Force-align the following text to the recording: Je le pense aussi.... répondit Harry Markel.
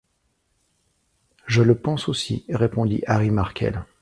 Je 1.45 1.61
le 1.61 1.75
pense 1.75 2.07
aussi.... 2.09 2.43
répondit 2.49 3.03
Harry 3.05 3.29
Markel. 3.29 3.85